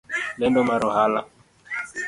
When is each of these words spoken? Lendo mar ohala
Lendo 0.39 0.61
mar 0.69 0.81
ohala 0.89 1.21